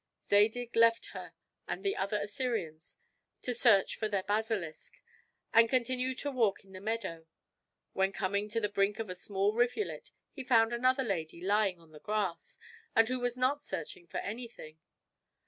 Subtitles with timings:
[0.19, 1.35] Zadig left her
[1.67, 2.97] and the other Assyrians
[3.43, 4.93] to search for their basilisk,
[5.53, 7.27] and continued to walk in the meadow;
[7.93, 11.91] when coming to the brink of a small rivulet, he found another lady lying on
[11.91, 12.57] the grass,
[12.95, 14.79] and who was not searching for anything.